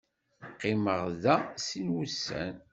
[0.53, 2.55] Qqimeɣ da sin wussan.